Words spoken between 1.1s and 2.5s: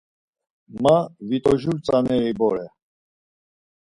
vit̆ojur tzaneri